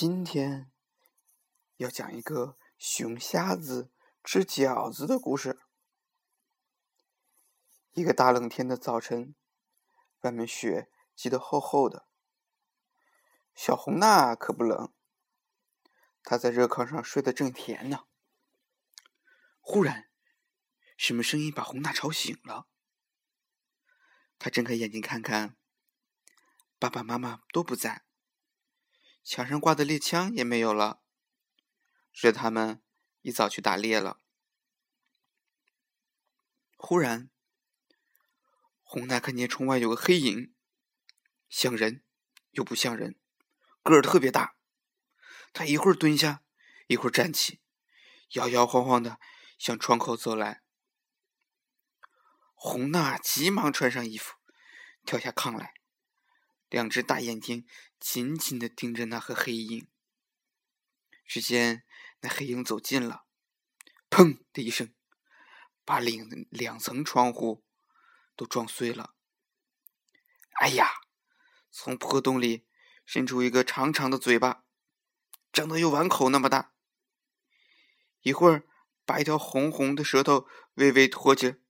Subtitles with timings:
[0.00, 0.70] 今天
[1.78, 3.90] 要讲一个熊瞎子
[4.22, 5.58] 吃饺子的故事。
[7.94, 9.34] 一个大冷天的早晨，
[10.20, 12.06] 外面雪积得厚厚的。
[13.56, 14.94] 小红娜可不冷，
[16.22, 18.06] 她在热炕上睡得正甜呢。
[19.58, 20.08] 忽然，
[20.96, 22.68] 什么声音把红娜吵醒了？
[24.38, 25.56] 她睁开眼睛看看，
[26.78, 28.04] 爸爸妈妈都不在。
[29.28, 31.02] 墙上挂的猎枪也没有了，
[32.14, 32.82] 是他们
[33.20, 34.22] 一早去打猎了。
[36.78, 37.28] 忽然，
[38.82, 40.54] 红娜看见窗外有个黑影，
[41.50, 42.02] 像人
[42.52, 43.20] 又不像人，
[43.82, 44.56] 个儿特别大。
[45.52, 46.42] 他一会儿蹲下，
[46.86, 47.60] 一会儿站起，
[48.30, 49.20] 摇摇晃晃的
[49.58, 50.62] 向窗口走来。
[52.54, 54.36] 红娜急忙穿上衣服，
[55.04, 55.74] 跳下炕来。
[56.70, 57.66] 两只大眼睛
[58.00, 59.88] 紧紧的盯着那个黑影。
[61.24, 61.84] 只见
[62.20, 63.24] 那黑影走近了，
[64.08, 64.94] 砰的一声，
[65.84, 67.64] 把两两层窗户
[68.34, 69.14] 都撞碎了。
[70.60, 70.90] 哎呀！
[71.70, 72.66] 从破洞里
[73.04, 74.64] 伸出一个长长的嘴巴，
[75.52, 76.72] 长得有碗口那么大。
[78.22, 78.66] 一会儿
[79.04, 81.60] 把一条红红的舌头微微拖着，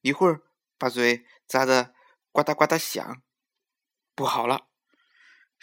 [0.00, 0.42] 一会儿
[0.78, 1.94] 把嘴咂得
[2.32, 3.22] 呱嗒呱嗒响。
[4.14, 4.68] 不好了，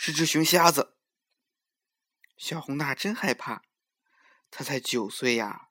[0.04, 0.96] 是只熊瞎子！
[2.36, 3.62] 小红娜真害怕，
[4.50, 5.70] 她才九岁呀。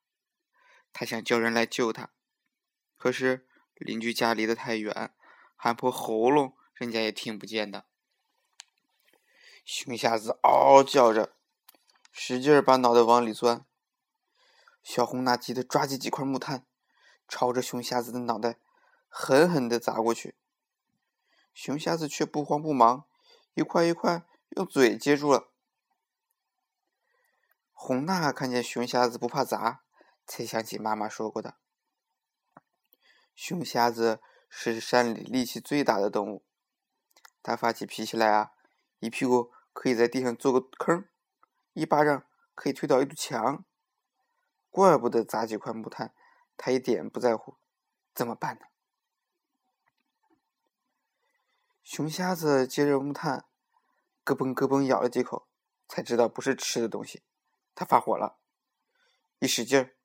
[0.92, 2.12] 她想叫人来救她，
[2.96, 5.12] 可是邻居家离得太远，
[5.56, 7.86] 喊破喉咙，人家也听不见的。
[9.64, 11.34] 熊瞎子嗷嗷叫着，
[12.12, 13.66] 使劲儿把脑袋往里钻。
[14.84, 16.64] 小红娜急得抓起几块木炭，
[17.26, 18.60] 朝着熊瞎子的脑袋
[19.08, 20.36] 狠狠地砸过去。
[21.52, 23.08] 熊瞎子却不慌不忙，
[23.54, 25.50] 一块一块用嘴接住了。
[27.72, 29.82] 红娜看见熊瞎子不怕砸，
[30.26, 31.56] 才想起妈妈说过的：
[33.34, 36.44] 熊瞎子是山里力气最大的动物，
[37.42, 38.52] 它发起脾气来啊，
[38.98, 41.08] 一屁股可以在地上做个坑，
[41.72, 43.64] 一巴掌可以推倒一堵墙。
[44.68, 46.14] 怪不得砸几块木炭，
[46.56, 47.56] 它一点不在乎。
[48.14, 48.66] 怎么办呢？
[51.90, 53.46] 熊瞎子接着木炭，
[54.22, 55.48] 咯嘣咯嘣咬了几口，
[55.88, 57.24] 才知道不是吃的东西。
[57.74, 58.38] 他发火了，
[59.40, 59.96] 一使劲儿，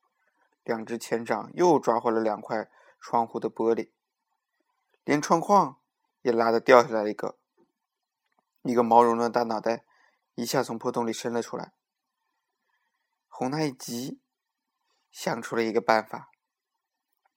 [0.63, 3.91] 两只前掌又抓回了两块窗户的玻璃，
[5.03, 5.79] 连窗框
[6.23, 7.38] 也拉得掉下来一个。
[8.63, 9.85] 一个毛茸茸的大脑袋
[10.34, 11.73] 一下从破洞里伸了出来。
[13.28, 14.19] 红娜一急，
[15.12, 16.31] 想出了一个办法。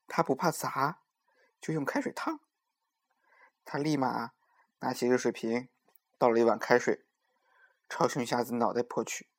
[0.07, 1.03] 他不怕砸，
[1.61, 2.39] 就用开水烫。
[3.63, 4.31] 他立马。
[4.79, 5.69] 拿起热水瓶，
[6.17, 7.05] 倒了一碗开水，
[7.89, 9.29] 朝熊瞎子脑袋泼去。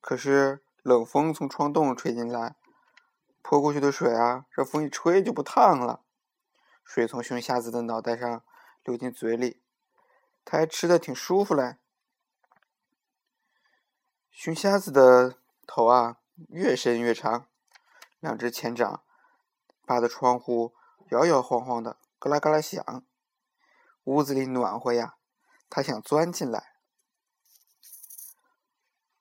[0.00, 2.56] 可是冷风从窗洞吹进来，
[3.42, 6.04] 泼过去的水啊，这风一吹就不烫了。
[6.84, 8.44] 水从熊瞎子的脑袋上
[8.82, 9.62] 流进嘴里，
[10.44, 11.76] 他还吃的挺舒服嘞。
[14.30, 15.36] 熊瞎子的
[15.66, 16.18] 头啊，
[16.48, 17.48] 越伸越长，
[18.20, 19.04] 两只前掌
[19.84, 20.74] 扒的窗户
[21.10, 23.04] 摇摇晃晃的，咯啦咯啦响。
[24.08, 25.18] 屋子里暖和呀，
[25.68, 26.76] 他想钻进来。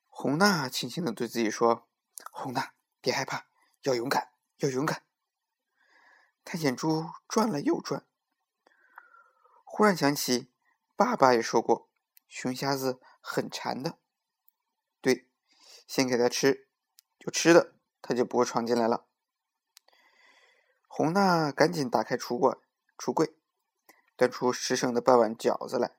[0.08, 1.90] 红娜轻轻的对自己说
[2.32, 2.72] ：“红娜，
[3.02, 3.48] 别害怕，
[3.82, 5.04] 要勇敢，要勇敢。”
[6.46, 8.08] 他眼珠转了又转，
[9.66, 10.54] 忽然想起
[10.96, 11.90] 爸爸也说过，
[12.30, 14.00] 熊瞎子很馋的。
[15.02, 15.30] 对，
[15.86, 16.70] 先给他吃，
[17.18, 19.06] 有吃的，他就不会闯进来了。
[20.88, 22.58] 红娜赶紧打开橱柜，
[22.98, 23.34] 橱柜。
[24.18, 25.92] 端出吃剩的半碗饺子来，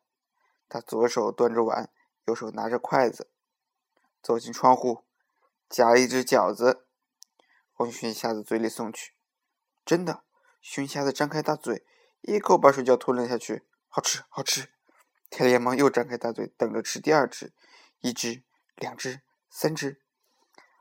[0.69, 1.89] 他左手端着碗，
[2.27, 3.31] 右手拿着筷子，
[4.21, 5.05] 走进窗户，
[5.71, 6.85] 夹了一只饺子，
[7.77, 9.15] 往熊瞎子嘴里送去。
[9.87, 10.25] 真的，
[10.61, 11.87] 熊瞎子张开大嘴，
[12.23, 14.69] 一口把水饺吞了下去，好吃，好吃。
[15.31, 17.55] 他连忙又张开大嘴，等着吃第二只，
[18.01, 18.43] 一只，
[18.75, 20.03] 两只，三只。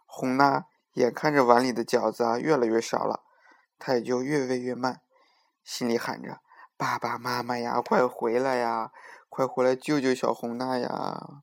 [0.07, 3.23] 红娜眼看着碗里的饺子啊越来越少了，
[3.77, 5.01] 她也就越喂越慢，
[5.63, 6.41] 心里喊着。
[6.77, 8.91] 爸爸妈妈呀，快回来呀！
[9.29, 11.41] 快回来救救小红娜呀！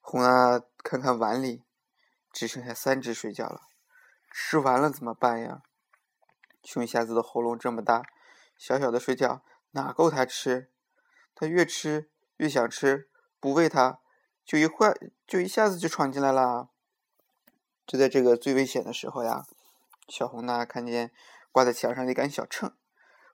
[0.00, 1.64] 红娜看看碗里，
[2.32, 3.62] 只剩下三只水饺了，
[4.32, 5.62] 吃完了怎么办呀？
[6.64, 8.02] 熊瞎子的喉咙这么大，
[8.58, 9.40] 小小的水饺
[9.70, 10.72] 哪够他吃？
[11.34, 13.08] 他越吃越想吃，
[13.38, 14.00] 不喂他，
[14.44, 14.92] 就一会，
[15.26, 16.70] 就一下子就闯进来了。
[17.86, 19.46] 就在这个最危险的时候呀，
[20.08, 21.12] 小红娜看见
[21.50, 22.76] 挂在墙上的一杆小秤。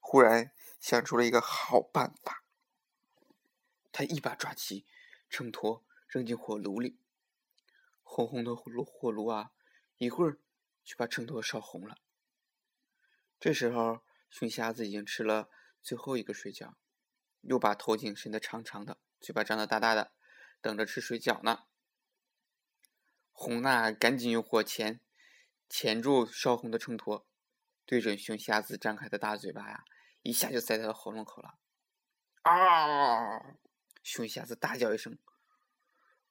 [0.09, 2.45] 忽然想出了一个好办法，
[3.91, 4.87] 他一把抓起
[5.29, 7.01] 秤砣，扔进火炉里。
[8.05, 9.51] 红红的火炉火炉啊，
[9.99, 10.39] 一会儿
[10.85, 11.99] 就把秤砣烧红了。
[13.41, 15.51] 这时候，熊瞎子已经吃了
[15.83, 16.75] 最后一个水饺，
[17.41, 20.13] 又把头颈伸得长长的，嘴巴张得大大的，
[20.61, 21.65] 等着吃水饺呢。
[23.33, 25.01] 红娜赶紧用火钳
[25.69, 27.25] 钳住烧红的秤砣，
[27.85, 29.85] 对准熊瞎子张开的大嘴巴呀，
[30.27, 31.57] 一下就塞在了喉咙口了。
[32.43, 33.57] 啊！
[34.03, 35.19] 熊瞎子大叫一声，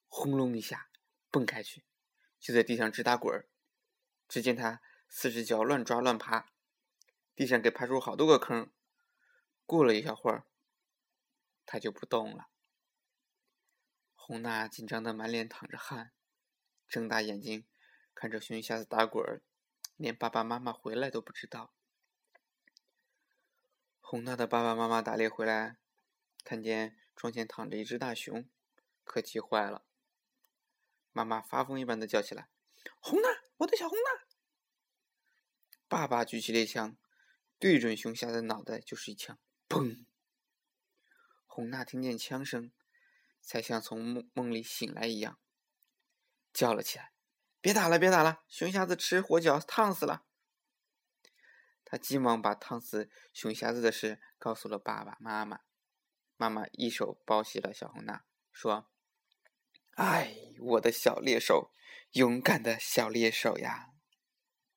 [0.10, 0.90] 轰隆一下
[1.32, 1.86] 蹦开去，
[2.38, 3.48] 就在地上直打滚儿。
[4.28, 6.52] 只见他四只脚乱抓乱爬，
[7.36, 8.70] 地上给爬出好多个坑。
[9.66, 10.46] 过了一小会儿，
[11.66, 12.50] 他就不动了。
[14.14, 16.12] 红娜紧张的满脸淌着汗，
[16.88, 17.66] 睁大眼睛
[18.14, 19.42] 看着熊瞎子打滚儿，
[19.96, 21.74] 连爸爸妈妈回来都不知道。
[24.08, 25.78] 红娜的爸爸妈妈打猎回来。
[26.44, 28.48] 看见窗前躺着一只大熊，
[29.04, 29.84] 可急坏了。
[31.12, 32.48] 妈妈发疯一般的叫起来
[33.02, 34.28] ：“红娜，我的小红娜！”
[35.90, 36.96] 爸爸举起猎枪，
[37.58, 40.06] 对准熊瞎子的脑袋就是一枪，砰！
[41.48, 42.72] 红娜听见枪声，
[43.42, 45.40] 才像从梦梦里醒来一样，
[46.54, 47.12] 叫了起来
[47.60, 48.44] ：“别打了，别打了！
[48.48, 50.28] 熊瞎子吃火脚烫死了。”
[51.86, 55.62] 他急忙把烫死熊瞎子的事告诉了爸爸妈妈。
[56.36, 58.90] 妈妈一手抱起了小红娜，说
[59.96, 61.72] ：“哎，我的小猎手，
[62.12, 63.92] 勇敢的小猎手呀！”